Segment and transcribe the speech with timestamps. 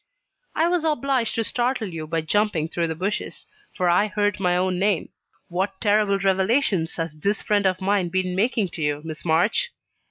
[0.55, 4.57] "I was obliged to startle you by jumping through the bushes; for I heard my
[4.57, 5.09] own name.
[5.47, 9.71] What terrible revelations has this friend of mine been making to you, Miss March?"